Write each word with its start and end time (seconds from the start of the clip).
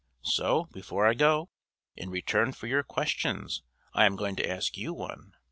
So 0.25 0.65
before 0.73 1.05
I 1.05 1.13
go, 1.13 1.51
in 1.95 2.09
return 2.09 2.53
for 2.53 2.65
your 2.65 2.81
questions 2.81 3.61
I 3.93 4.05
am 4.07 4.15
going 4.15 4.35
to 4.37 4.49
ask 4.49 4.75
you 4.75 4.93
one. 4.95 5.33